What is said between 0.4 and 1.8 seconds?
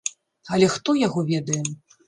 Але хто яго ведае.